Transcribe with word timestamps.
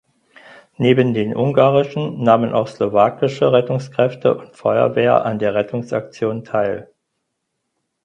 Neben 0.77 1.13
den 1.13 1.35
ungarischen 1.35 2.23
nahmen 2.23 2.53
auch 2.53 2.65
slowakische 2.67 3.51
Rettungskräfte 3.53 4.35
und 4.35 4.55
Feuerwehr 4.55 5.25
an 5.25 5.37
der 5.37 5.53
Rettungsaktion 5.53 6.43
teil. 6.43 6.91